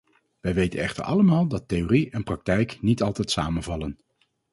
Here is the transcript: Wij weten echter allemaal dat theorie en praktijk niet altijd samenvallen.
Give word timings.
Wij 0.41 0.53
weten 0.53 0.79
echter 0.79 1.03
allemaal 1.03 1.47
dat 1.47 1.67
theorie 1.67 2.09
en 2.09 2.23
praktijk 2.23 2.81
niet 2.81 3.01
altijd 3.01 3.31
samenvallen. 3.31 3.99